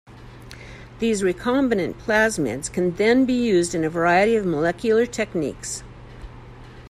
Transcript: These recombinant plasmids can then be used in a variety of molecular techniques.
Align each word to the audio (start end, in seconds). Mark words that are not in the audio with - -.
These 0.97 1.21
recombinant 1.21 1.93
plasmids 1.99 2.73
can 2.73 2.95
then 2.95 3.23
be 3.25 3.33
used 3.35 3.75
in 3.75 3.83
a 3.83 3.89
variety 3.91 4.35
of 4.35 4.47
molecular 4.47 5.05
techniques. 5.05 5.83